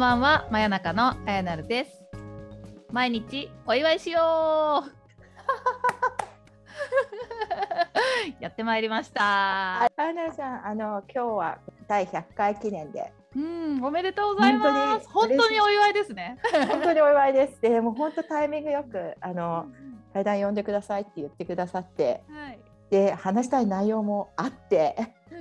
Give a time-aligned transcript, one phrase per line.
[0.00, 2.02] んばんは、真夜中のあやなるです。
[2.90, 4.90] 毎日お祝いしよう。
[8.40, 9.82] やってまいりました。
[9.82, 15.08] あやなるさん、あの今日は第100回記念でうん、おめでとうございます。
[15.10, 16.38] 本本当に当にお祝いですね。
[16.70, 17.60] 本当にお祝いです。
[17.60, 19.66] でもう本当タイミングよくあの
[20.14, 22.58] 対談呼んでくださいって言ってくださって、はい。
[22.88, 24.96] で話したい内容もあって、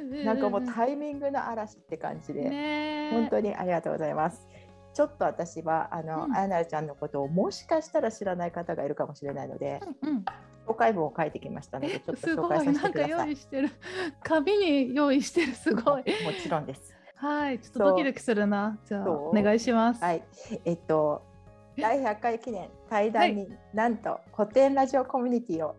[0.10, 3.12] ななんかもうタイミングの嵐って感じで、ねえ。
[3.12, 4.48] 本当にありがとうございます。
[4.94, 6.36] ちょっと私はあの、うん。
[6.36, 10.26] あやなるちゃんのことをもしかしたら知らない方がいるかもしれないので、うん
[10.68, 13.28] 紹介文を書いてきましたので、ちょっと紹介させなんかてください。
[13.28, 13.72] 用意してる。
[14.24, 15.56] 紙に用意してる。
[15.56, 16.04] すごい。
[16.04, 16.04] も
[16.40, 16.94] ちろんです。
[17.16, 17.60] はい。
[17.60, 18.78] ちょっとドキドキするな。
[18.86, 20.04] じゃあお願いします。
[20.04, 20.24] はい、
[20.66, 21.24] えっと
[21.76, 25.76] 第100回記念対談に、なんと古典ラジオコミュニティを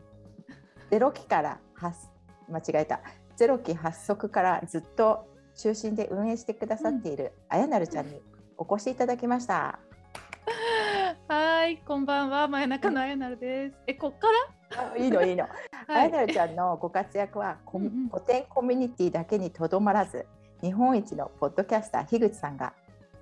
[0.91, 2.09] ゼロ期から発
[2.49, 3.01] 間違えた
[3.41, 8.21] ゼロ期発足からずっと中心で運営してくださっている、あやなるちゃんに
[8.59, 9.79] お越しいただきました。
[11.27, 12.49] はいこんばんは。
[12.49, 14.27] 真夜中のあやなるですえこっか
[14.77, 14.93] ら？
[14.93, 15.45] あいいのいいの。
[15.45, 15.49] あ
[15.91, 16.11] はい。
[16.11, 18.09] やなるちゃんのご活躍は、コミうんうん。
[18.11, 20.27] 古典コミュニティだけにとどまらず
[20.61, 22.75] 日本一のポッドキャスター樋口さんが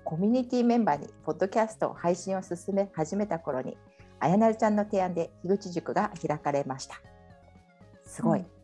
[0.03, 3.77] コミュニティメンバーにポッドキャスト配信を進め始めた頃に
[4.19, 6.95] あやなるちゃんの提案で樋口塾が開かれました。
[8.03, 8.58] すごい、うん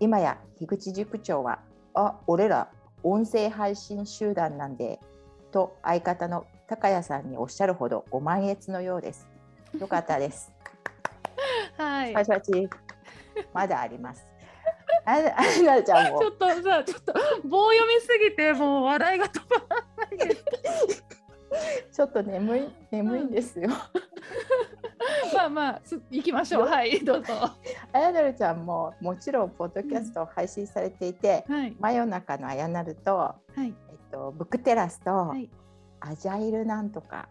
[0.00, 1.60] 今や樋口塾長は
[1.94, 2.68] あ俺ら
[3.02, 4.98] 音声配信集団なんで
[5.52, 9.26] と相方の高谷さんにおっしゃるほどご満悦のようです
[9.78, 10.52] よかったです
[11.76, 12.68] はいパチパチ。
[13.52, 14.26] まだあります。
[15.04, 17.12] ああやなるちゃんもちょっとさ、ちょっと
[17.44, 20.36] 棒読みすぎて、もう笑いが止まらない。
[21.92, 23.70] ちょっと眠い眠いんですよ。
[25.44, 26.66] まあまあ、す行きましょう。
[26.66, 27.34] はい、どうぞ。
[27.92, 35.50] あやなるちゃんももちろんポッドキャストを配信されていて、はい、真夜中のあやなると、はい、えっとブックテラスと、はい。
[36.00, 37.28] アジャイルなんとか、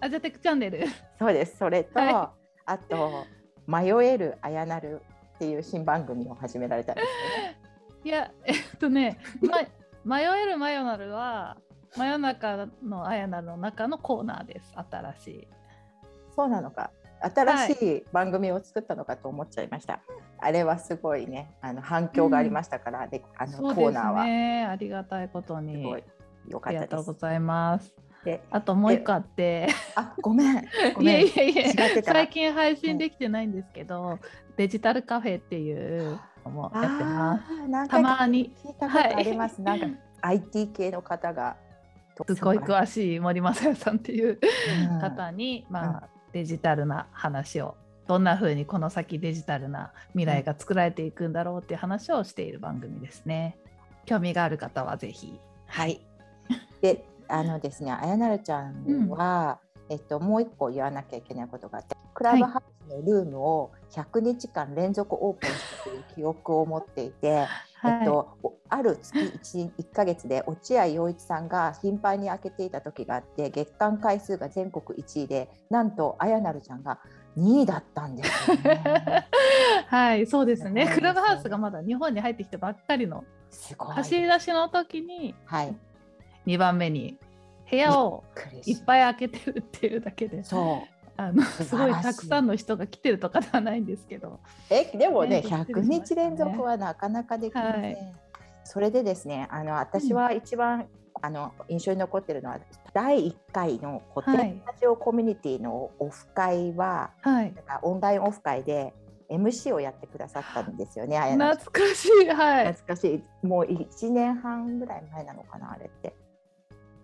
[0.00, 0.84] アジャテクチャンネル。
[1.18, 1.56] そうです。
[1.58, 2.32] それと、は
[2.66, 3.26] あと
[3.66, 5.02] 迷えるあやなる
[5.36, 7.04] っていう新番組を始められたんです
[7.40, 7.60] よね。
[8.04, 9.18] いや、えっとね、
[10.04, 11.56] ま、 迷えるマヨナルは。
[11.96, 14.74] 真夜中のあやなるの中のコーナーです。
[14.90, 15.48] 新しい。
[16.34, 16.90] そうなのか。
[17.24, 20.00] 新しい番組を作ったのかと思っちゃいました。
[20.38, 24.64] あれはすごいね、あの反響がありましたから、であのコーナーはね。
[24.66, 25.82] ありがたいことすに。
[25.82, 26.02] ごい
[26.48, 26.96] 良かありったです。
[26.96, 27.94] がとうございます。
[28.24, 29.68] で、あともう一個あって。
[29.94, 30.64] あ、ごめん、
[30.94, 31.26] ごめん。
[31.26, 34.18] いやいや違ってた最近配信できてないんですけど、
[34.56, 37.88] デジタルカフェっていうのもやってます。
[37.88, 39.60] たかまに聞いたことあります。
[39.62, 39.86] なんか
[40.22, 41.56] IT 系の方が
[42.26, 47.76] すごいし詳しい森正也さんっていうい方に、まあ、デジタルな話を
[48.08, 53.56] どんな風にこの先デジタルな未来が作られていくんだろうっていう話をしている番組ですね。
[54.04, 55.38] 興味がある方はぜひ。
[55.66, 56.04] はい。
[56.82, 67.46] で、あのですね、あやなるちゃんは、えっともう一個言わなきゃいけないことがあって、クラブハウスのルームを100日間連続オープンしたという記憶を持っていて、
[67.84, 76.98] えっと、おある月 1, 1ヶ月で落合陽一さんが頻繁に開けていた時があって月間回数が全国1位でなんとあやなるちゃんが
[77.36, 79.26] 2位だったんですよね。
[79.88, 80.90] はい、そうですね。
[80.94, 83.94] クラブハウスがまだ日本に入ってきたばっかりのすごい。
[83.96, 85.76] 走り出しの時にはい。
[86.46, 87.18] 2番目に
[87.70, 88.24] 部屋を
[88.66, 90.93] いっぱい開けてるっていうだけでそう。
[91.16, 94.40] あのすごいたくさんの人が来てるとかではないんですけど。
[94.70, 97.82] えでもねねびっく100りしましたね日連続はなかなかできません。
[97.82, 98.14] はい
[98.64, 100.86] それでですねあの私は一番、
[101.22, 102.58] あの印象に残ってるのは
[102.92, 107.54] 第1回の古典ラジオコミュニティのオフ会は、はい。
[107.82, 108.92] オンラインオフ会で
[109.30, 111.18] MC をやってくださったんですよね。
[111.18, 112.28] 懐かしい。
[112.28, 112.72] はい。
[112.72, 116.14] 懐かしいもう1年半ぐらい前なのかなあれって。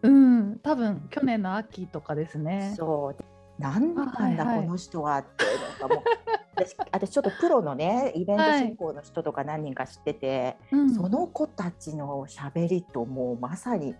[0.03, 2.75] うん、多分去年の秋とかですね。
[2.77, 3.17] そう
[3.61, 4.61] なんなんだ、はいはい。
[4.63, 5.45] この人はって
[5.81, 6.05] なんかもう
[6.57, 10.95] 私私ちょっとプロのねイベント進行の人とか何人か知ってて、うん。
[10.95, 13.95] その子たちの喋りともうまさに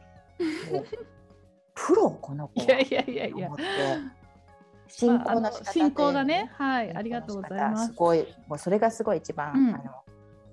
[1.75, 3.49] プロこの子いやいやいやいや。
[3.49, 3.65] と思って。
[4.89, 7.87] 進行の仕方進行がね、はい、ありがとうございます。
[7.89, 7.93] す。
[7.93, 9.75] ごいもうそれがすごい一番、うん。
[9.75, 9.93] あの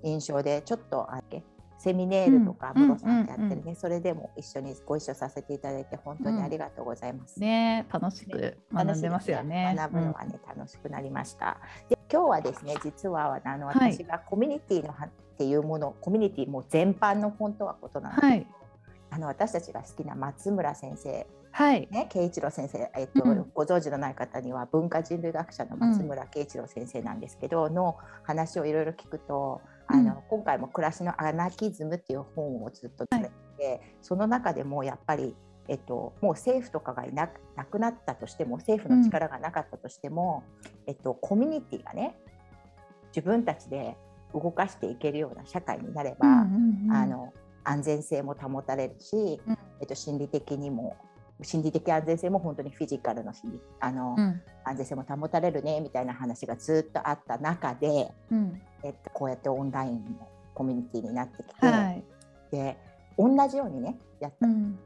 [0.02, 1.42] 印象でちょっとあっけ
[1.78, 2.82] セミネールとかうん。
[2.82, 7.38] ムロさんってやってるね、うんうんそれでも一緒にご一緒させていただいて本当にありがとうございます。
[7.38, 9.74] ね、楽しく学んでますよね。
[9.76, 11.58] 学ぶのはね、楽しくなりました。
[11.88, 13.92] で今日はですね実はあのはい。
[13.92, 18.46] 私がコミュニティのはっていうものコミュニティも全般の本当はことなんですけど、はい、
[19.10, 23.50] あの私たちが好きな松村先生はい、ね、慶一郎先生、えっとうん。
[23.54, 30.22] ご存知のない方には文化人類学者の松村慶一郎先生なんですけど、の話をいろいろ聞くとあの、うん。
[30.28, 35.36] 今回も「暮らしのアナキズム」っていう本をずっと読んでて、その中でもやっぱり
[35.68, 40.42] えっと、もう政府とかがいななくなったとしても政府の力がなかったとしても、
[40.86, 42.16] えっと、コミュニティがね
[43.14, 43.96] 自分たちで
[44.32, 46.44] 動かしていけるような社会になれば、あ
[47.06, 47.32] の
[47.64, 50.96] 安全性も保たれるし、うん、えっと、心理的にも
[51.42, 53.32] 心理的安全性も本当にフィジカルの
[53.80, 62.04] あの、うん、安全性も保たれるねみたいな話がずっとあった中で、うん、えっと、こうやってオンラインのコミュニティになってきて、はい、
[62.50, 62.76] で
[63.16, 64.78] 同じようにねやった、うん、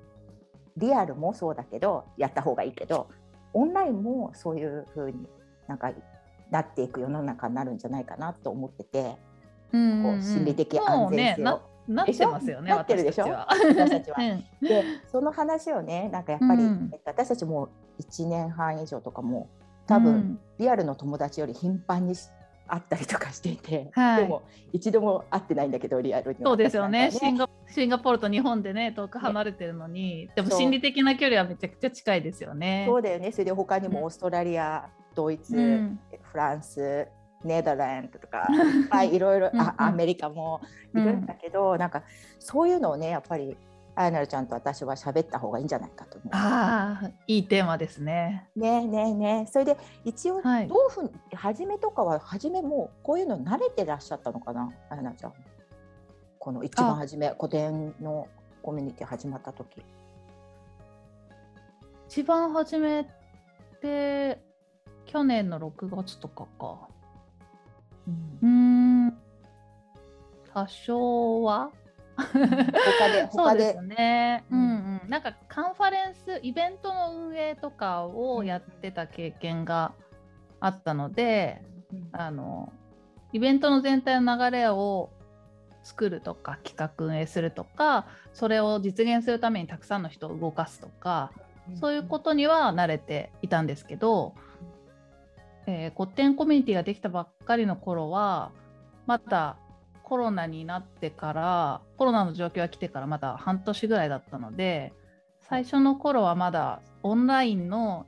[0.77, 3.09] リアルもそうだけどやった方がいいけど
[3.55, 5.27] オンラインもそういう風に
[5.69, 5.93] なんか
[6.51, 9.17] なっていく世の中になるんじゃないかなと思ってて、
[9.73, 11.45] うんうん、こう心理的安全性を。
[11.45, 12.71] なってますよね。
[12.71, 13.25] なってるでしょ？
[13.29, 14.17] 私たちは。
[14.61, 17.69] で、その話をね、なんかやっぱり、うん、私たちも
[18.01, 19.49] 1年半以上とかも
[19.87, 22.15] 多分、うん、リアルの友達より頻繁に
[22.69, 24.43] 会ったりとかしていて、はい、でも
[24.73, 27.11] 一度も会ってないんだけどリアルに、ね、そうですよね。
[27.11, 32.87] シンガシンガポールと日本でね遠く離れてるのに、ね、でも心理的な距離はめちゃくちゃ近いですよね。
[32.89, 33.33] そうだよね。
[33.33, 37.09] それで他にもオーストラリア、ドイツ、フランス
[37.45, 38.49] ネダーランドとか、
[38.91, 40.61] は い、いろいろあアメリカも
[40.95, 42.03] いるんだけど、うん、なんか
[42.39, 43.57] そういうのをねやっぱり
[43.95, 46.29] あやなるちゃんと私は喋った方がいいんじゃないかと思う。
[46.33, 48.49] ああ、いいテーマですね。
[48.57, 55.33] ねねねそれで一応、はい、どうふう初めとかは初めもうこういうの慣れてらっしゃったのかなあやなちゃん。
[56.39, 58.29] この一番初め古典の
[58.63, 59.85] コミュニティ始まった時。
[62.09, 63.07] 一番初め
[63.81, 64.43] て
[65.05, 66.89] 去年の6月とかか。
[68.43, 69.19] うん、ん。
[70.53, 71.71] 多少は？
[72.17, 73.29] 他で 他で。
[73.31, 79.93] そうですね、うん、うん、なんかカンファレンスイベントの運営とかをやってた経験が
[80.61, 81.63] あったので、
[81.93, 82.73] うん、あの
[83.33, 85.11] イベントの全体の流れを
[85.83, 91.33] 作るとか企画運営するとかそれを実現するためにたくさんの人を動かすとか、
[91.69, 94.35] うん、そういうことには慣れていたんですけど、
[95.67, 98.51] えー、古典コミュニティができたばっかりの頃は
[99.07, 99.57] まだ
[100.03, 104.93] コロナになってからコロナの状況が来てからまだ半年ぐらいだったので
[105.41, 108.07] 最初の頃はまだオンラインの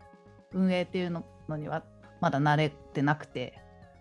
[0.53, 1.83] 運営っていうのには
[2.21, 3.55] まだ慣れてなくて、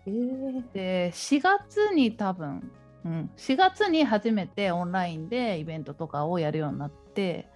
[0.06, 2.70] えー、で4月に多分、
[3.04, 7.48] うん、4月に初めてオンラインでイベントとかをやるようになって、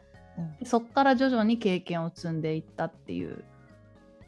[0.60, 3.44] うん、そこから徐々に経験を積んでいったっていう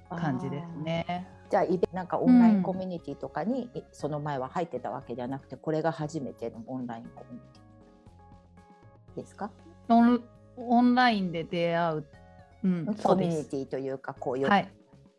[0.09, 1.29] 感じですね。
[1.51, 1.65] じゃあ
[1.95, 9.51] なんかオンラインコミュニティとかに、その前は入ってたわけじゃなくてこれが初めてのオンラインコミュニティですか？
[9.89, 10.23] オン
[10.57, 12.05] オンラインで出会う、
[12.65, 14.69] うん、コミュニティというかこういう、はい、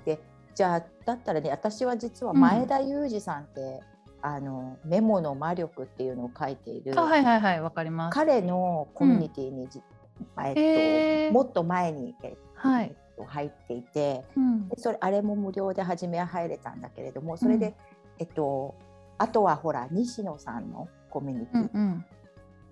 [0.05, 0.21] で
[0.55, 3.79] じゃあだったらね私は実は前田裕二さんって、うん、
[4.21, 8.15] あのメモの魔力っていうのを書いているはいはいはいわかります。
[8.15, 12.95] 彼のコミュニティに、うん、えっと、もっと前に、えはい
[13.25, 17.73] 入っていて、うん、でそれあれも無料で初めは入れたんだけれどもそれで、うん、
[18.19, 18.75] えっと
[19.17, 22.01] あとはほら西野さんのコミュニティ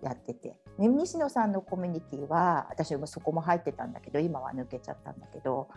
[0.02, 5.68] やってて、うんうん、西野さんのコミュニティは私もそこも入ってたんだけど今は抜けちゃったんだけど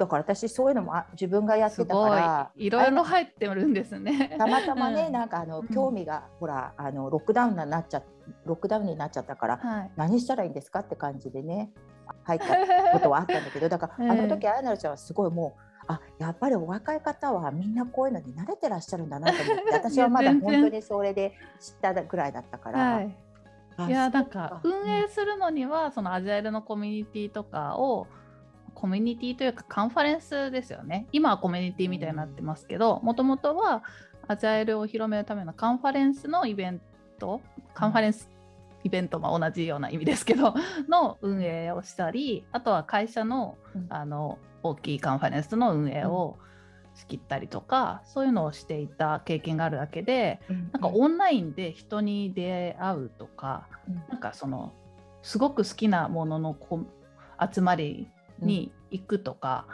[0.00, 2.70] だから私そういうのも自分がやってたからい。
[2.70, 4.34] ろいろ入ってるんですね。
[4.38, 8.02] たまたまね、うん、なんかあの興味が、ほらあのロックダウンになっちゃ
[8.46, 11.70] ロックダウンになっちゃったから、はい、何したらいいんですかって感じでね
[12.24, 15.60] 入ったことはあったんだけどだから あの時あやなるちゃんはすごいもう。
[15.86, 22.78] あやっぱりお若い方はみんなこういうのに慣れてらっしゃるんだなと思って 私はまだ本当にそれで知ったぐらいだったから。
[22.78, 23.16] はい。
[23.88, 28.06] いやなんか運営するのにはそのアジャイルのコミュニティとかを
[28.74, 31.06] コミュニティというかカンファレンスですよね。
[31.12, 33.82] 今はコミュニティみたいになってますけどもともとは
[34.28, 36.80] アジャイルを広めるためのカンファレンスのイベン
[37.18, 37.40] ト
[37.74, 38.28] カンファレンス
[38.84, 40.54] イベントも同じような意味ですけど
[40.88, 43.58] の運営をしたりあとは会社の,、
[43.88, 46.38] あの大きいカンファレンスの運営を
[46.94, 50.40] 仕切ったりとか、そういうのをしていた経験があるだけで、
[50.72, 53.68] なんかオンラインで人に出会うとか、
[54.08, 54.72] なんかその
[55.22, 56.56] すごく好きなものの
[57.52, 58.08] 集まり
[58.40, 59.66] に行くとか、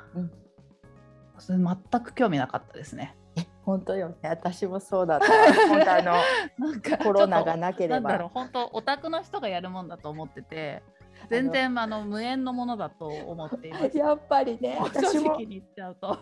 [1.38, 3.16] それ全く興味なかったですね。
[3.66, 4.14] 本当よね。
[4.22, 5.26] 私もそうだった。
[5.68, 6.12] 本当あの
[6.56, 8.30] なんかコロナがなければ。
[8.32, 10.82] 本当オタクの人がやるもんだと思ってて
[11.28, 13.90] 全然あの無縁のものだと思っています。
[13.98, 16.16] やっぱりね、私もに言っちゃうと、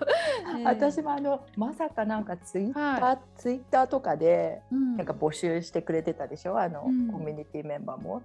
[0.64, 4.62] 私もあのまさかなんかツイッター、はい、ツイッターとかで、
[4.96, 8.22] なんか募集してくれてたでしょ、あの、うん、コミュニティメンバーも。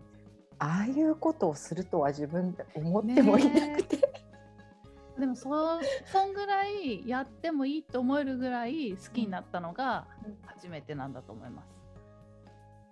[0.61, 4.03] ああいうことをするとは自分で思ってもいなくて、ね。
[5.19, 5.49] でもそ
[6.05, 10.07] そんぐらいやってもいいと思えるぐらい好きになったのが
[10.45, 11.79] 初めてなんだと思います。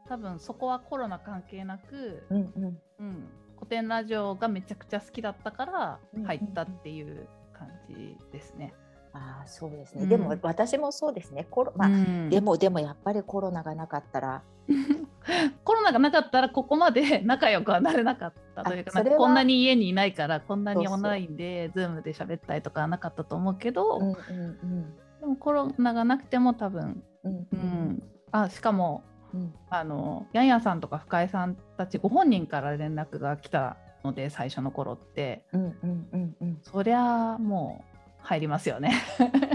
[0.07, 8.73] 多分そこはコロナ関係なく、うんうんうん、古典ラジオがめちゃくちゃ好きだったから入ったっていう感じですね。
[9.17, 11.47] あそうですね、うん、でも私もそうですね。
[11.49, 14.43] コロ、まあ、うん、でもでもやっぱりコロナがなかったら。
[15.63, 37.96] コロナがなかったらここまで 仲良くはなれなかったというかこんなに家にいないからこんなにオンラインで Zoom で喋ったりとかはなかったと思うけど、うんうんうん、でもコロナがなくても多分、うん、うん、あしかも、うん、あのヤンヤさんとか深井さんたちご本人から連絡が来たので最初の頃って、うんうんうんうん、そりゃもう
[38.27, 38.93] 入りますよね。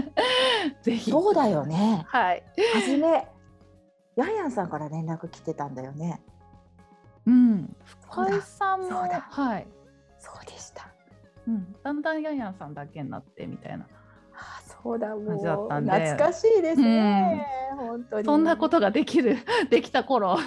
[0.81, 1.11] ぜひ。
[1.11, 2.03] そうだよね。
[2.07, 2.43] はい。
[2.73, 3.27] 初め
[4.15, 6.21] ヤンヤンさんから連絡来てたんだよね。
[7.27, 7.75] うん。
[8.09, 9.67] 深井さんもはい。
[10.17, 10.87] そうでした。
[11.47, 11.75] うん。
[11.83, 13.85] だんだんヤンヤンさんだけになってみたいな。
[14.35, 19.37] あそうだもう懐かしいですね、うん、本当にそんなことができる
[19.69, 20.41] できた頃か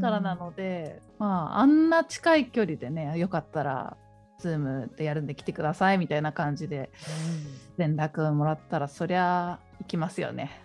[0.00, 3.98] らなので、まああんな近い距離でねよかったら
[4.42, 6.90] Zoom でやるんで来てくださいみたいな感じで
[7.76, 10.62] 連絡もらったら、そりゃ行きますよね。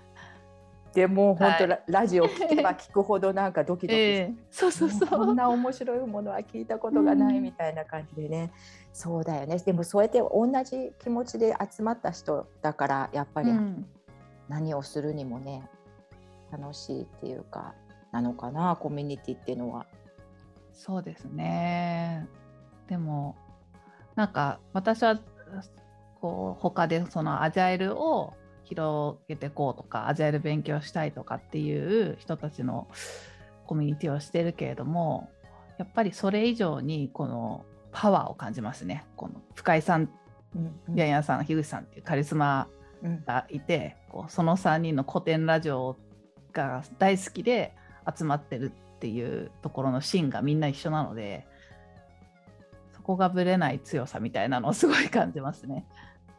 [0.94, 5.10] でも本当、はい、ラジオ聞けば聞くほどなんかドキドキ、 えー、そうそうそう。
[5.10, 8.50] こんな面白いものは聞いたことがないみたいな感じでね、うん、
[8.94, 9.60] そうだよね。
[9.60, 13.52] でもそうやって同じ気持ちで集まった人だからやっぱり
[14.50, 15.70] 何をするにもね
[16.52, 17.76] 楽しいっていうか
[18.12, 19.86] なのかなコミュニティっていうのは。
[20.74, 22.28] そうですね。
[22.88, 23.36] でも
[24.18, 25.20] なんか私は
[26.20, 28.34] こう他でそのアジャイルを
[28.64, 32.88] 広げていこうとかアジャイル勉強したいとかっていう人たちの
[33.68, 35.30] コミュニティをしてるけれども
[35.78, 39.06] やっぱりそれ以上にこのパワーを感じますね。
[39.16, 40.10] この深井さん、
[40.56, 42.68] うんうん、ヤンヤさん樋口さんっていうカリスマ
[43.28, 45.96] がいて、うん、こうその3人の古典ラジオ
[46.54, 47.76] が大好きで
[48.18, 51.46] 集まってるっていうところのシーンがみんな一緒なので
[53.08, 55.86] こがぶれない強さみたいなのをすごい感じますね。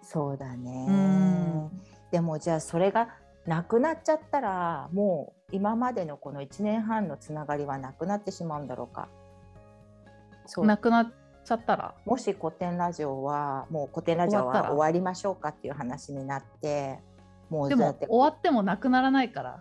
[0.02, 1.68] そうだね
[2.10, 3.08] でもじゃあそれが
[3.46, 9.08] なくなっちゃったらもう今までのこの1年半のつながりはなくなってしまうんだろうか。
[10.46, 11.12] そうなくなっ
[11.44, 16.98] ちゃったらもし古典ラジオはもう古典ラジオは終わりましょうかっていう話になって
[17.50, 19.60] もうでも終わってもなくならないから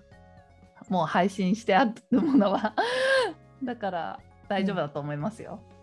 [0.88, 2.74] もう配信してあるものは
[3.64, 5.60] だから大丈夫だと思いますよ。
[5.72, 5.77] うん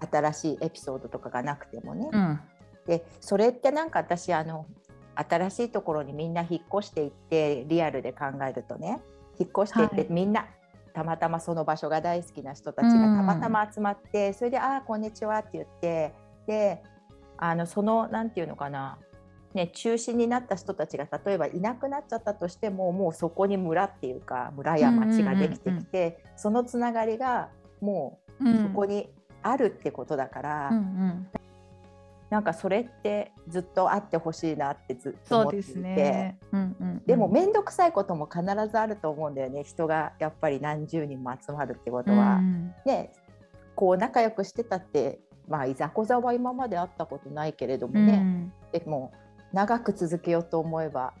[0.00, 2.08] 新しいエピソードとかがなくてもね。
[2.12, 2.40] うん、
[2.86, 4.66] でそれってなんか私あの
[5.14, 9.00] 新しいところにみんな引っ越していってリアルで考えるとね
[9.38, 10.46] 引っ越していって、はい、みんな
[10.92, 16.14] たまたまその場所が大好きな人たちがたまたま集まって、うん、それで「ああこんにちは」って言って
[16.46, 16.82] で
[17.38, 18.98] あのその何て言うのかな
[19.56, 27.48] ね、中心になった人たちが例えばいなくなっちゃったとしてももうそこに村っていうか村や町ができてきて、そのつながりが
[27.80, 29.08] もうそこに
[29.42, 31.28] あるってことだから、うんうん、
[32.30, 39.64] なんかそれってずっとあってほしいなってずっと思っていて、ねうんうんうん、でも面倒くさいことも必ずあると思うんだよね。
[39.64, 42.36] 人がやっぱり何十人も集まるってことは。
[42.36, 43.12] うん、ね
[43.74, 49.12] こう仲良くしてたってまあいざこざは今まで会ったことないけれどもね、うん、でも
[49.52, 51.14] 長く続けようと思えば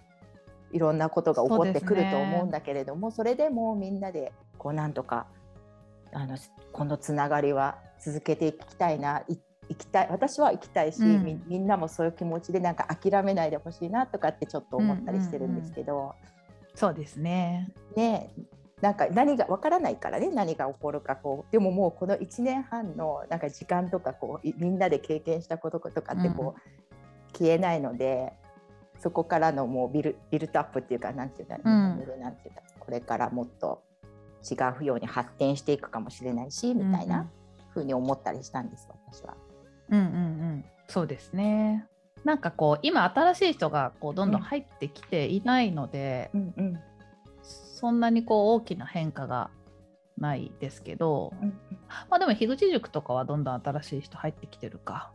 [0.72, 5.26] いろんなことが起こってくると思うんだけれどもそ,、れでもみんなでこうなんとか
[6.12, 6.36] あの
[6.72, 9.22] このつながりは続けていきたいな
[9.68, 16.14] 行きたい私は行きたいし、うん、みんなもそういう気持ちでなんか諦めないでほしいなとかってちょっと思ったりしてるんですけど、うんうんうん、
[16.74, 17.72] そうですね。
[17.96, 18.30] ね
[18.80, 21.52] なんか何がわからないからね何が起こるかこう。
[21.52, 26.54] でももうこの1年半のなんか時間とかこうみんなで経験したこととかってこう、うん、
[27.32, 28.32] 消えないので
[29.00, 33.82] そこからのもうビルビルトアップっていうかなんていうんだろう、うん、なんていうかこれからもっと
[34.48, 37.28] 違うように発展していくかもしれないしみたいな。
[37.76, 39.36] ふうに思ったりしたんです私は。
[39.90, 41.86] うんうんうん、そうですね。
[42.24, 46.80] なんかこう今新しい人がこうどんどん入ってきていないので、うんうん、
[47.42, 49.50] そんなにこう大きな変化が
[50.18, 51.54] ないですけど、うんうん、
[52.10, 55.12] まあでも樋口塾とかはどんどん新しい人入ってきてるか。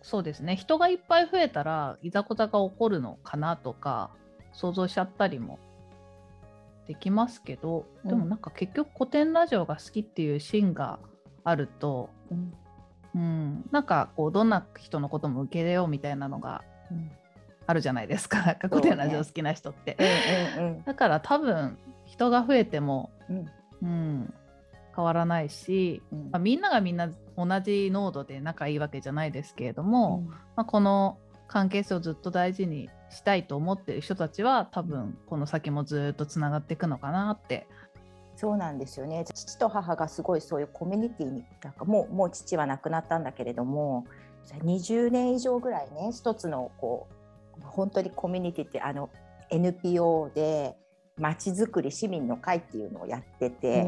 [0.00, 4.10] そうですね人がいっぱい増えたらいざこざが起こるのかなとか
[4.52, 5.58] 想像しちゃったりも
[6.86, 10.98] できますけど、でもなんか結局古典ラジオが好きっていうシーンが
[11.48, 12.52] あると、うん、
[13.14, 16.62] うん、なんかこうどんな人のことも受け入れようみたいなのが
[17.66, 18.56] あるじゃないですか。
[18.62, 23.46] 古典ラジオ好きな人って、ねうんうんうん、 だから多分人が増えても、うん、
[23.82, 24.34] うん、
[24.94, 30.24] 変わらないし、うん、まあ、みんながみんな同じ濃度で仲いいわけじゃないですけれども、
[30.56, 37.66] まあ、この関係性をずっと大事にしたいと思ってる人たちは多分この先もずっとつながっていくのかなって
[38.38, 39.24] そうなんですよね。
[39.24, 44.06] 父と母がすごいそういうコミュニティになんかもうもう父は亡くなったんだけれども
[44.62, 47.08] 20年以上ぐらいね一つのこ
[47.58, 49.10] う本当にコミュニティってあの
[49.50, 50.76] NPO で
[51.16, 53.82] まちづくり市民の会っていうのをやってて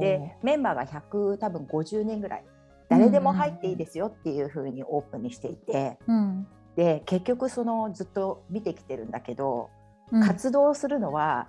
[0.00, 2.44] でメンバーが100多分50人ぐらい
[2.88, 6.46] 誰でも入っていいですよっていうふうにオープンにしていて、うん、
[6.76, 9.70] で結局そのずっと見てきてるんだけど、
[10.12, 11.48] うん、活動するのは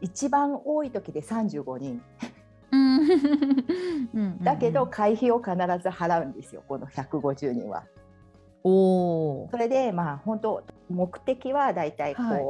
[0.00, 2.02] 一番多い時で35人。
[4.42, 5.52] だけど会費を必
[5.82, 7.84] ず払うんですよこの150人は。
[8.64, 12.42] おそれでまあ本当目的はだいたいこう、はい、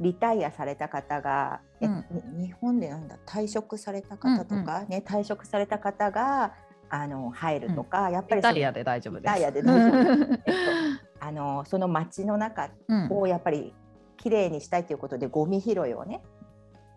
[0.00, 2.04] リタイアされた方が、うん、
[2.40, 6.54] 日本でなんだ退職された方とか、うんうん、ね退職された方が
[6.88, 9.22] あの入るとか、うん、やっぱりイタリアで大丈夫です。
[9.22, 10.22] イタリアで大丈夫。
[10.22, 12.70] えっと、あのその街の中
[13.10, 13.74] をやっぱり
[14.16, 16.22] 綺麗にしたいということで、ゴミ拾いをね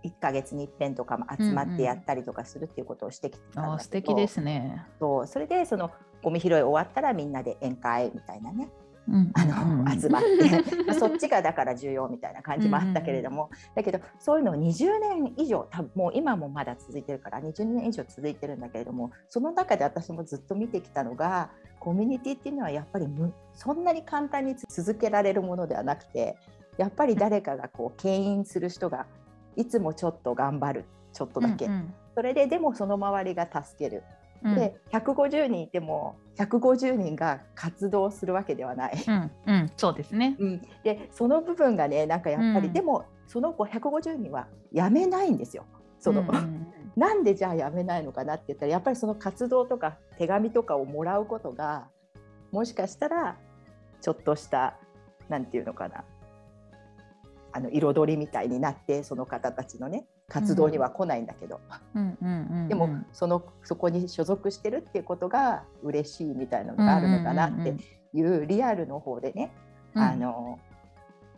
[0.03, 3.73] 1か月に一遍とかも集まってやったりとかするっていうことをしてきてたんだけど、うん。
[3.73, 4.85] うん、素敵ですね。
[4.99, 5.91] そうそれでその
[6.21, 8.69] ゴミ拾い終わったらみんなで宴会みたいなね、
[9.09, 10.93] うん、あの、集まって。
[10.93, 23.07] そっちがだから重要みたいな感じもあったけれども、だけどそういうのを20年以上多分もう今もまだ続いてるから20年以上続いてるんだけれどもその中で私もずっと見てきたのがコミュニティっていうのはやっぱり
[23.53, 26.37] そんなに簡単に続けられるものではなくて
[26.77, 29.05] やっぱり誰かがこう牽引する人が
[29.55, 34.03] いつもちょっと頑張るちょっとだけ、うんうん、それででもその周りが助ける。
[34.43, 39.03] で150人いても150人が活動するわけではない。
[39.07, 45.63] うんうん、そうですね、うん、でその部分がねなんかやっぱり、うん、でもその子150人はやめないんですよ。
[45.99, 46.67] その、うんうん、
[46.97, 51.87] なんでじゃあやめないのかなって言ったらやっぱりその活動とか手紙とかをもらうことが
[52.51, 53.37] もしかしたら
[54.01, 54.77] ちょっとした
[55.29, 56.03] なんていうのかな
[57.53, 61.59] あの彩りみたいになってその方たちのね活動には来ないんだけど、
[62.67, 67.75] でもそのそこに所属してるっていうことが嬉しいみたいなのがあるのかなって
[68.13, 69.51] いうリアルの方でね、
[69.93, 70.59] あの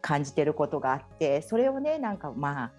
[0.02, 2.72] 感じてることがあってそれをねなんかまあ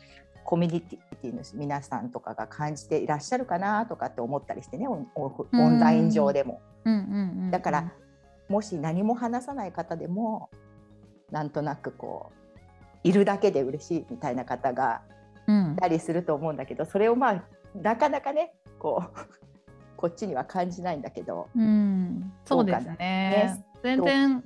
[0.45, 6.63] コミュニティの皆さんとかが感じていらっしゃるかなとかって思ったりしてねオンライン上でも。
[7.51, 7.93] だから
[8.49, 10.51] もし何も話さない方でも
[11.33, 12.46] なんとなくこう
[13.05, 15.03] いるだけで嬉しいみたいな方が
[15.49, 19.19] いたりすると思うんだけど、うん、それをまあなかなかねこう
[19.97, 24.45] こっちには感じないんだけど、うん、そうですね、ね、全然現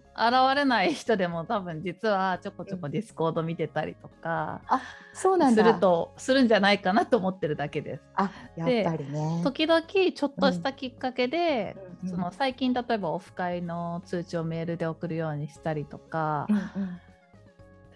[0.54, 4.82] れない人でも多分実はちょこちょこ Discord 見てたりとか、あ
[5.14, 8.02] そうなんするとするんじゃないかなと思ってるだけです。
[8.14, 9.40] あやっぱりね。
[9.42, 16.46] 時々ちょっとしたきっかけで、うん、その最近例えばオフ会の通知をメールで送るようにしたりとか。
[16.48, 17.00] うんうん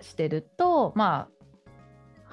[0.05, 1.35] してるとまあ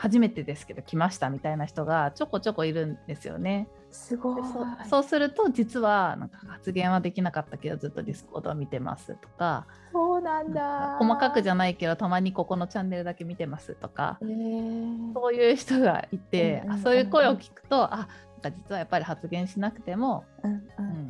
[0.01, 3.67] 初めてですけど来ましたみたいな人がちょこちょこいるんですよね。
[3.91, 4.41] すごい。
[4.89, 10.97] そうすると実はなんか発言はできなかったけどずっと Discord を見てますとかそうなんだ。
[10.97, 18.07] 細かくじゃないけどたまにここのチャンネルだけ見てますとか、えー、そういう人がいて、うんうん、そういう声を聞くとあ
[18.43, 20.59] 実はやっぱり発言しなくても、うんうん、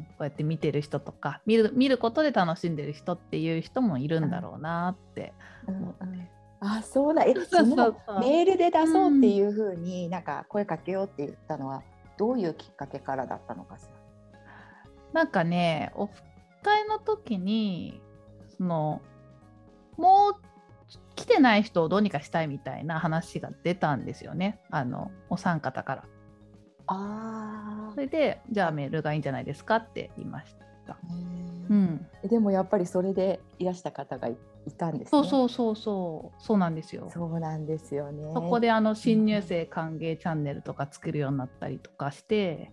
[0.10, 5.32] こうやって見てる人とか見る見ることで楽しんでる人っていう人もいるんだろうなって
[5.66, 6.04] 思って。
[6.04, 6.28] うんうん
[6.64, 7.24] あそうだ。
[7.24, 11.82] えそのメールで出そうっていうふうになんか声かけようって言ったのは
[12.18, 13.86] どういうきっかけからだったのかし
[14.34, 14.42] ら？
[15.12, 16.14] なんかねオフ
[16.62, 18.00] 会の時に
[18.58, 19.02] その
[19.98, 20.36] もう
[21.16, 24.60] 来てない人をどうにかしたいみたいな話が出たんですよね。
[24.70, 26.04] あのお三方から。
[26.88, 30.66] あそれでじゃあメールがいいんじゃないですかって言いました。
[31.70, 37.10] うん、でもやっぱりそれでいらした方がいいたんです、ね、そうそうそうそうそうなんですよ。
[37.14, 38.32] そうなんですよね。
[38.34, 42.72] そこであの新入生歓迎チャンネルとか作るようになったりとかして。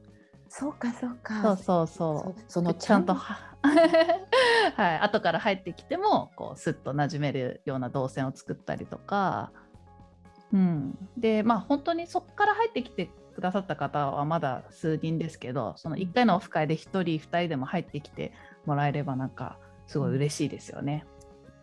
[0.49, 1.43] そうかそうか。
[1.43, 2.41] そうそうそう。
[2.49, 3.55] そのちゃんとは
[4.97, 9.53] い後から入ってきてもこうすっと馴染めるような動線を作ったりとか。
[10.53, 18.33] うん、でまあ本当にそこから入ってきてくださった方はまだ数人ですけどその1回のオフ会で1人2人でも入ってきて
[18.67, 21.07] もらえればなんかすごい嬉しいですよね。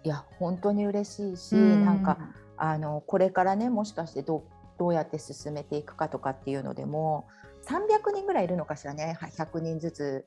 [0.04, 2.18] いや本当に嬉しいし、うん、なんか
[2.56, 4.44] あのこれからねもしかしてどう
[4.80, 7.28] どうやって進めていくかとかっていうのでも
[7.66, 9.18] 300人ぐらいいるのかしらね。
[9.22, 10.26] 100人ずつ。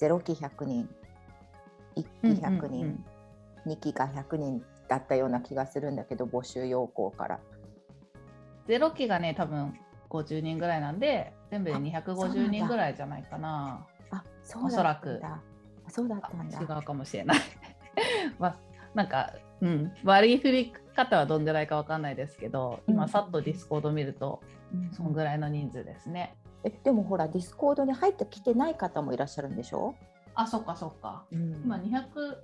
[0.00, 0.88] 0期100人
[1.96, 3.04] 1期100人、うんうん
[3.64, 7.38] うん、2期が100人だったような気がするんだけど募集要項から。
[8.66, 9.72] 0期がね多分
[10.08, 13.86] 50人ぐらいなんで全部で250人ぐらいじゃないかな。
[14.10, 15.20] あそうおそらく。
[15.88, 16.60] そうだったんだ。
[16.60, 17.38] 違うかもしれない。
[18.38, 18.56] まあ、
[18.94, 24.42] なんかうん、割り振り方はどんぐらいか分かんないですけど今さっと Discord 見ると、
[24.92, 26.34] そのぐらいの人数ですね。
[26.64, 29.94] えでもほら Discord に入ってきてない方もいらっしゃるんでしょ？
[30.34, 31.24] あそっかそっか。
[31.32, 32.36] うん、今200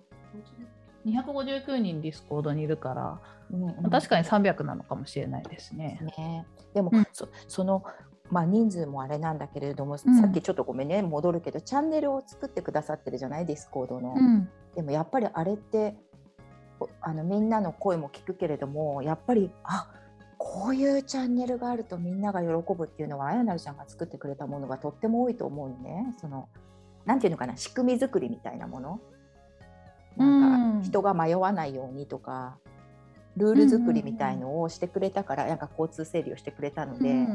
[1.07, 3.21] 259人 Discord にいるから、
[3.53, 6.01] うんうん、確かに300なのかもしれないですね。
[6.17, 7.85] ねでも、うん、そその
[8.31, 13.45] まあ、人数もあれなんだけれども、うん、さっきちょっとごめんね戻るけどチャンネルを作ってくださってるじゃない？
[13.45, 14.15] Discord の。
[14.17, 15.97] うん、でもやっぱりあれって
[17.03, 19.87] あのみんなの声も聞くけれどもやっぱりあ
[20.39, 26.15] こういうチャンネルがあるとみんなが喜ぶっていうのはあやなるちゃんが作ってくれたものがとっても多いと思うのね。
[26.19, 26.49] その
[27.05, 29.01] なんていうのかな仕組み作りみたいなもの。
[30.93, 32.59] 人が迷わないようにとか、
[33.37, 37.27] ルール作りみたいのをしてくれたから、なんか交通整理をしてくれたので、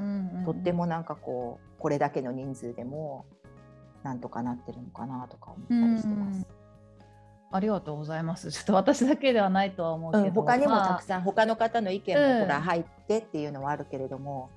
[0.45, 3.25] とってもなんかこうこれだけの人数でも
[4.03, 6.47] なんとかなってるのかなとか思ったりしてます。
[7.49, 8.51] ありがとうございます。
[8.51, 14.49] ちょっと私だけではないとは思うけど、うん、他にもたくさん、他の方の意見もほら入ってっていうのはあるけれども、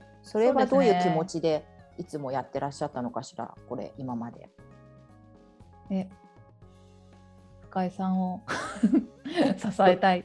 [0.00, 1.64] うん、それはどういう気持ちで
[1.96, 4.50] いつもやってらっしゃったのかしら、これ今まで。
[5.90, 6.08] え、
[7.74, 8.40] 深井さんを
[9.58, 10.24] 支えたい。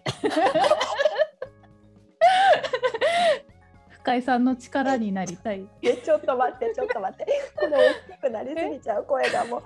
[3.90, 5.68] 深井さんの力になりたい。
[5.82, 7.26] ちょっと待って、ちょっと待って。
[7.60, 9.64] この大きくなりすぎちゃう声がもう。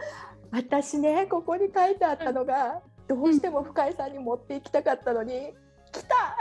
[0.51, 5.53] 私ねここに書いてあったのが、どうしても深井さんに持っていきたかったのに
[5.91, 6.37] 来た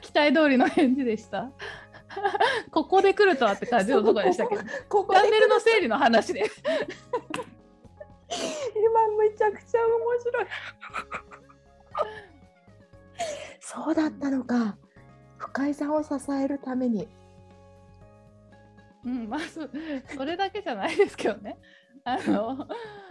[0.00, 1.50] 期待通りの返事でした。
[2.70, 6.44] ここで来るとはって感じのところでしたけど、ここチャンネルの整理の話で。
[8.76, 10.46] 今めちゃくちゃ面白い。
[13.60, 14.76] そうだったのか。
[15.44, 17.08] 深井さんを支えるために
[19.04, 19.68] うんまあそ
[20.16, 21.58] それだけじゃないですけどね
[22.04, 22.66] あの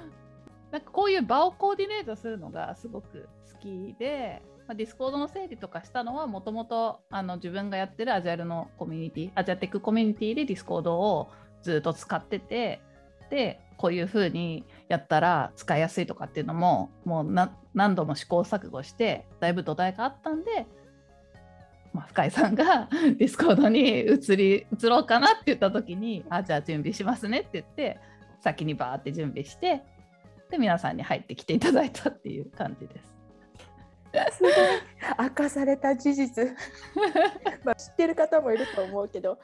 [0.72, 7.02] なんかこういう場をコーディネートするのがすごく好きで、まあ、 Discord の整理とかしたのはもともと
[7.36, 11.30] 自分がやってるアジャルのコミュニティアジャテックコミュニティで Discord を
[11.62, 12.82] ずっと使ってて
[13.30, 20.68] でこういうふうにやったら使いやすいとかっていうのももう何度も試行錯誤してだいぶ土台があったんで
[21.94, 28.00] まあ、深井さんが Discord に移り移ろうかなって言った時にあじゃあ準備しますねって言って
[28.42, 29.84] 先にバーって準備して
[30.50, 33.13] で皆さんに入ってきていただいたっていう感じです。
[34.32, 34.54] すごい。
[35.20, 36.56] 明かされた事実。
[37.64, 39.40] まあ知ってる方もいると思うけど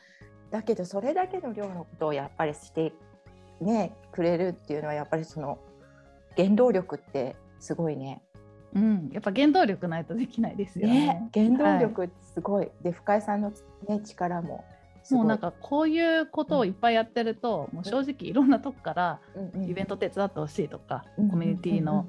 [0.51, 2.93] だけどそれだけの量のことをやっぱりして
[3.61, 5.59] ねくれるっていうのはやっぱりその
[6.35, 8.21] 原動力ってすごいね。
[8.75, 11.29] うん、やっぱ原動力ないとできないですよね。
[11.33, 11.57] ね。
[11.57, 13.51] 原動力すごい、はい、で深井さんの、
[13.87, 14.63] ね、力も
[15.11, 19.19] もうなんかこういうことをいっぱいやってると、うん、もう正直いろんなとこから
[19.67, 22.07] イベント手伝ってほしいとか、うん、コミュニティの、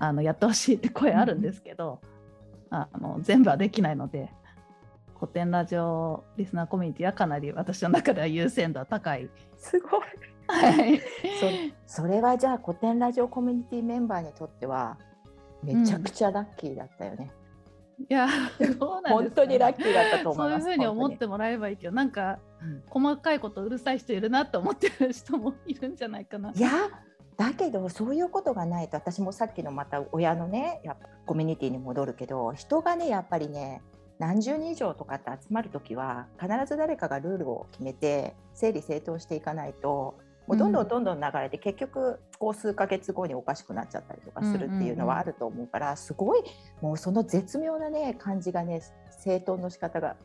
[0.00, 2.00] あのやってほしいって声あるんですけど、
[2.70, 4.32] うん、あの全部はできないので
[5.18, 9.28] 古典ラジオリスナーコミュニティはかなり私の中では優先度は高い。
[9.58, 10.00] すごい
[10.48, 11.00] はい、
[11.86, 14.98] そそれはじゃあ古典ラジオコミュニティメンバーにとっては
[15.62, 17.30] めちゃくちゃラッキーだったよね。
[17.98, 18.28] うん、いや、
[18.78, 20.64] 本当にラッキーだったと思います。
[20.64, 26.50] そういうふうに思ってもらえばいいけど、なんか、うん、細かいことうるさい人いるなって思ってる人もいるんじゃないかな。
[26.52, 26.70] いや、
[27.40, 33.80] だけどそういうことがないと私もさっきのまた親のねやっぱコミュニティに戻るけど人がねやっぱりね
[34.18, 46.42] 何十人以上とかって集まる時は必ず誰かがルールを決めて整理整頓していかないともうどんどんどんどん流れて、結局こう数ヶ月後におかしくなっちゃったりとかするっていうのはあると思うから、すごい
[46.80, 48.82] もうその絶妙なね感じがね
[49.22, 50.16] 整頓の仕方が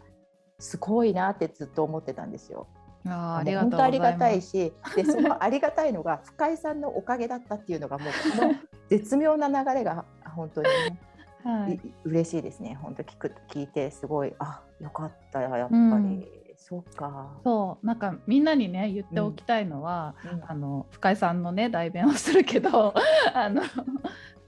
[0.57, 2.65] すごいなってずっと思ってたんですよ。
[3.07, 8.55] ああ本当ありがたいしでそのありがたいのが深井さんのおかげだったっていうのがもう この
[8.89, 10.99] 絶妙な流れが本当にね
[11.45, 12.73] はい、嬉しいですね。
[12.81, 15.75] 本当聞く聞いてすごいあよかったやっぱり。
[15.75, 16.27] うん。
[16.57, 17.37] そうか。
[17.43, 22.95] そうなんかみんなにね言っておきたいのは、うん、あの深井さんのね代弁をするけど
[23.35, 23.61] あの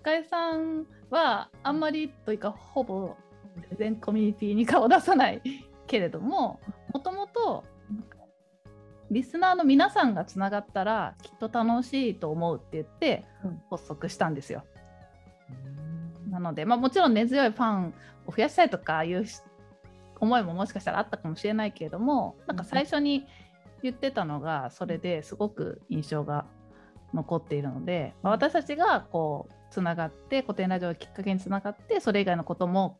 [0.01, 3.15] 深井さんはあんまりというかほぼ
[3.77, 5.41] 全コミュニティに顔を出さない
[5.85, 6.59] けれども
[6.91, 7.63] もともと
[9.09, 13.25] リスナーの皆さんがつながったらきっと楽しいと思うって言って
[13.69, 14.63] 発足したんですよ。
[16.25, 17.93] うん、なので、まあ、もちろん根強いファン
[18.25, 19.25] を増やしたいとかいう
[20.19, 23.25] 思いももしかしたらあったかもしれないけれどもなんか最初に
[23.83, 26.45] 言ってたのがそれですごく印象が
[27.13, 32.99] 残っているので、まあ、私たちがこうつながって古典ラジオをきっかけにつながってそれ以外のことも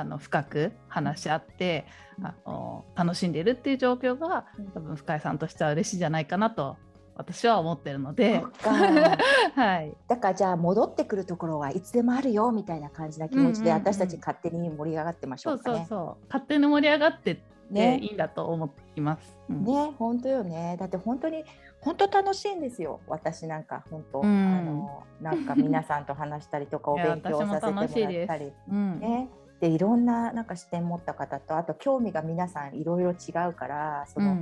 [0.00, 1.86] あの深く話し合って
[2.22, 6.76] あの楽しんでいるっていう状況が多分深井さんとしては嬉しいんじゃないかなと
[7.16, 15.78] 私は思ってるので、 はい、だからじゃあ戻ってくるところはいつでもあるよみたいな感じな気持ちで、私たち勝手に盛り上がってましょうかね。
[15.78, 16.24] そうそうそう。
[16.28, 19.38] 勝手に盛り上がってね、いいんだと思います。
[19.48, 20.76] うん、ね本当よね。
[20.78, 21.44] だって本当に
[21.80, 23.00] 本当楽しいんですよ。
[23.06, 27.88] 私なんか本当、うん、あのなんか皆さんと話したりとか お勉強させてもらっ
[28.26, 29.28] たり、うん、ね
[29.60, 34.36] でいろんななんか視点持った方とあと興味が皆さんいろいろ違うからその、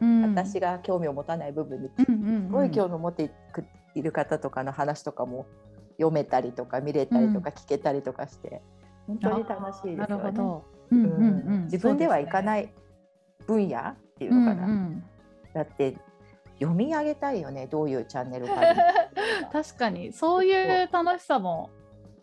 [0.00, 2.06] うん、私が興味を持たない部分にす
[2.50, 3.30] ごい興味を持って
[3.94, 5.46] いる方とかの話とかも
[5.98, 8.62] 読めたりとか見れたりとか聞けたりとかして、
[9.06, 11.64] 本当に楽しいですよね。
[11.64, 12.72] 自分ではいかない
[13.46, 14.66] 分野っていうのかな。
[14.66, 15.04] うんうん、
[15.52, 15.96] だって
[16.58, 18.54] 読み上げたいよねどういうチャンネルか
[19.52, 20.12] 確かに。
[20.12, 21.70] そういう楽しさも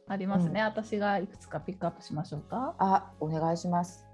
[0.08, 2.76] ありますね、うん、私がいくつかピックアップしましょうか。
[2.80, 4.06] あお願いします。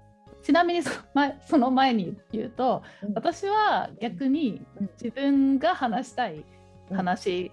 [0.42, 4.64] ちなみにその前その前に言うと、うん、私は逆に
[5.00, 6.44] 自分が話したい
[6.90, 7.50] 話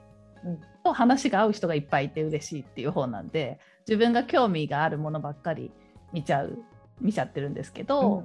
[0.84, 5.72] と話が合う人がいっぱいいて嬉しいっていう方なんで自分が興味があるものばっかり
[6.12, 6.58] 見ちゃう
[7.00, 8.24] 見ちゃってるんですけど、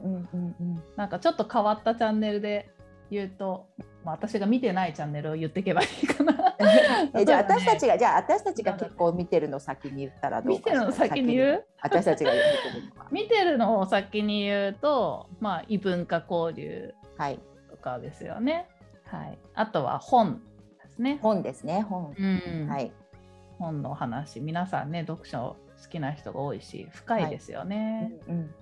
[0.97, 2.71] なんかちょっと変わったチャンネルで
[3.11, 3.69] 言うと、
[4.07, 6.55] まあ、私が見てないチャンネルを言っていけばいいかな。
[7.19, 11.65] えじゃあ私たちがじゃあ私たちが結構見てるの先に言ったらどう見てるの先に言う？
[11.83, 16.95] 私たちが見てるの見てるのを先に言うと、まあ、異文化交流
[17.69, 18.69] とかですよね。
[19.07, 20.41] はい、はい、あとは本
[20.85, 21.19] ですね。
[21.21, 22.93] 本ですね本、うん、はい、
[23.59, 28.13] 本の話皆さんね読書好きな人が多いし深いですよね。
[28.29, 28.55] はい、うん、うん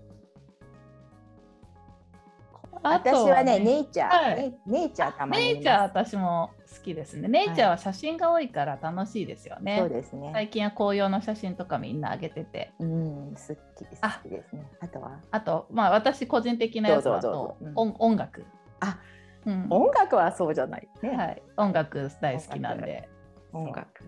[2.85, 7.29] 私はね、ネイチャー、はい、ネイチャーたまにネイチャー私も好きですね。
[7.29, 9.79] ネイチャーは写真が多いから楽しいですよね。
[9.79, 10.31] そうですね。
[10.35, 12.73] 最近は紅葉の写真とかみんな上げてて。
[12.79, 13.87] うん、好き好
[14.23, 14.71] きですね。
[14.81, 15.19] あとは？
[15.31, 18.45] あと、まあ私個人的なやつだと、うん、音楽。
[18.81, 18.99] あ、
[19.47, 21.11] うん、音楽はそうじゃない、ね。
[21.17, 21.43] はい。
[21.57, 23.09] 音楽大好きなんで。
[23.55, 24.05] 音楽。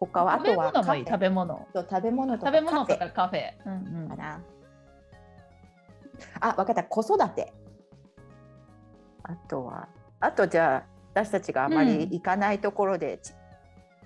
[0.00, 0.34] 他は？
[0.34, 3.52] あとは食べ物食べ物食べ物とかカフェ。
[3.64, 4.08] うんうん。
[4.08, 4.42] かな。
[6.40, 6.82] あ、分かった。
[6.82, 7.52] 子育て。
[9.28, 9.88] あとは
[10.20, 10.84] あとじゃあ
[11.14, 13.20] 私たちがあまり行かないところで、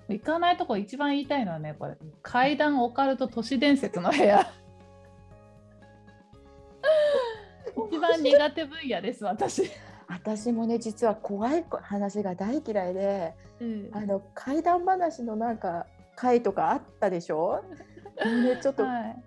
[0.07, 4.51] うん、行かないとこ一番言いたいのはねこれ階段オカルト都市伝説の部屋。
[7.91, 9.69] 一番苦手分野です私。
[10.07, 17.63] 私もね実は怖い話が大嫌いで、うん、あの怪談話のなんか回とかあったでしょ？
[18.25, 19.23] ね、ちょっと、はい、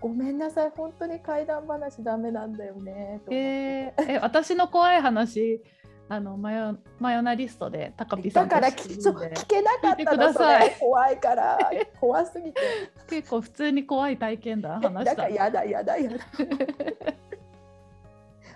[0.00, 0.72] ごめんなさい。
[0.74, 3.20] 本当に怪談話ダメなんだよね。
[3.30, 5.62] えー、え私の怖い話
[6.08, 10.76] あのマヨマヨナリストで高ピさんだから聞聞けなかったのそれ。
[10.80, 11.58] 怖いから
[12.00, 12.60] 怖すぎて。
[13.08, 15.04] 結構普通に怖い体験談話した。
[15.04, 16.16] だからやだやだやだ。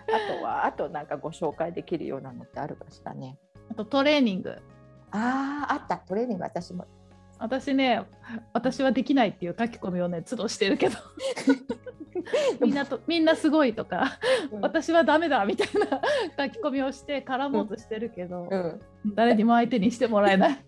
[0.06, 3.38] あとはあとなんかご紹介できるようなのってあるかしらね。
[3.70, 4.56] あとトレーニング。
[5.12, 5.98] あああった。
[5.98, 6.86] トレーニング私も
[7.44, 8.02] 私ね
[8.54, 10.96] 私はできないっていう書き込みをね都度してるけど。
[12.58, 14.18] みんなとみんなすごいとか、
[14.50, 16.00] うん、私はダメだみたいな
[16.48, 18.80] 書き込みをして絡もうとしてるけど、うん、
[19.14, 20.64] 誰にも相手にしてもらえない。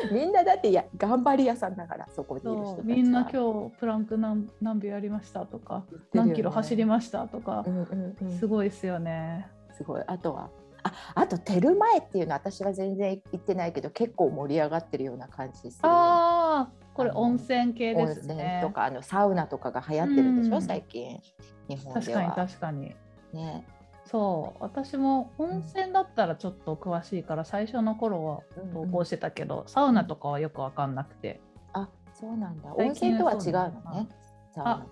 [0.12, 9.48] みんなだってや頑張り屋さんだからそこにいる人みんな今日プランク何何秒やりましたとか、ね、何キロ走りましたとか、うんうんうん、すごいですよね。
[9.72, 10.02] すごい。
[10.06, 10.50] あとは
[10.82, 18.60] ああとテルマエっていうのは私は全然行ってないけど結構盛り上がってるような感じでする、ああこれ温泉系ですね。
[18.62, 21.20] とかあのサウナとかが流行ってるでしょ、うん、最近
[21.68, 22.22] 日本では。
[22.22, 22.94] 確かに確かに。
[23.32, 23.66] ね。
[24.04, 28.40] そう私も温泉だったらちょっと詳しいから最初の頃は
[28.74, 31.40] 投稿してたけど、うんうん、サウナとかはよく分かんなくて。
[31.72, 34.08] あそうなんだ温泉とは違うのね。
[34.54, 34.86] サウナ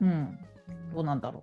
[0.00, 0.38] うん
[0.94, 1.42] どうなんだろ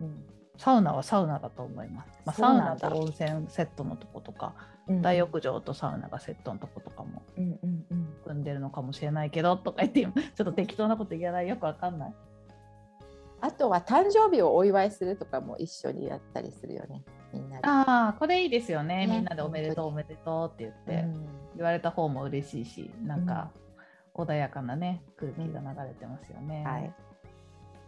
[0.00, 0.04] う。
[0.04, 2.08] うんサウナはサウナだと思います。
[2.24, 4.54] まあ、サウナと温泉セットのとことか、
[4.86, 7.22] うん、大浴場とサウナがセットのとことかも
[8.24, 11.48] 組んでるのかもしれないけどとか言ってちょっと適当なこと言えない。
[11.48, 12.14] よくわかんない。
[13.40, 17.02] あとは誕生日をお祝いするとかも一緒にやったりするよね。
[17.32, 17.66] みんなで。
[17.66, 23.50] ああこれいいですよね、ね、みんなでおめでとうおめでとうって言って、うん、言われた方も嬉しいしなんか
[24.14, 26.64] 穏やかなね空気が流れてますよね。
[26.64, 26.94] はい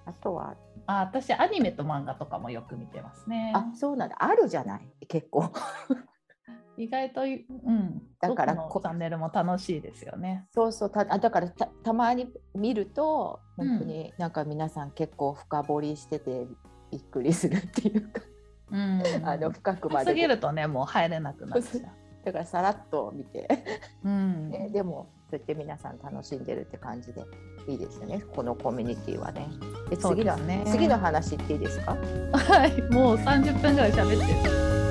[0.06, 0.54] あとは？
[0.86, 3.52] あ私アニメと漫画とかもよく見てますね。
[3.54, 4.16] あそうなんだ。
[4.18, 5.06] あるじゃない？
[5.06, 5.50] 結構。
[6.76, 10.46] 意外と、うん、だからこチャンネルも楽しいですよね。
[10.52, 10.90] そうそう。
[10.90, 16.48] ただからたたまに見ると本当になんか皆さん結構深掘りしてて
[16.90, 18.22] びっくりするっていうか、
[18.72, 20.10] うん、 あの深くまで。
[20.10, 21.82] すぎるとねもう入れなくなっちゃう。
[22.24, 23.46] だからさらっと見て、
[24.02, 24.50] うん。
[24.50, 27.22] ね、でもそうやって皆さん楽しんでるって感じで
[27.66, 29.48] いいですよねこのコミュニティはね。
[29.90, 31.96] で次のね次の話っていいですか？
[32.32, 34.83] はいもう30分ぐらい喋ってる。